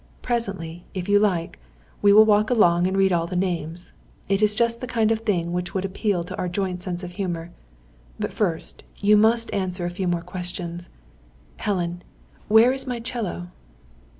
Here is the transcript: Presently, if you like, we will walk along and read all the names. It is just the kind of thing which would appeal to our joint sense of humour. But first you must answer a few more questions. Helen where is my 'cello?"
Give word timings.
Presently, 0.23 0.83
if 0.95 1.07
you 1.07 1.19
like, 1.19 1.59
we 2.01 2.11
will 2.11 2.25
walk 2.25 2.49
along 2.49 2.87
and 2.87 2.97
read 2.97 3.11
all 3.13 3.27
the 3.27 3.35
names. 3.35 3.91
It 4.27 4.41
is 4.41 4.55
just 4.55 4.81
the 4.81 4.87
kind 4.87 5.11
of 5.11 5.19
thing 5.19 5.53
which 5.53 5.75
would 5.75 5.85
appeal 5.85 6.23
to 6.23 6.35
our 6.39 6.49
joint 6.49 6.81
sense 6.81 7.03
of 7.03 7.11
humour. 7.11 7.51
But 8.19 8.33
first 8.33 8.81
you 8.97 9.15
must 9.15 9.53
answer 9.53 9.85
a 9.85 9.91
few 9.91 10.07
more 10.07 10.23
questions. 10.23 10.89
Helen 11.57 12.01
where 12.47 12.73
is 12.73 12.87
my 12.87 12.99
'cello?" 12.99 13.49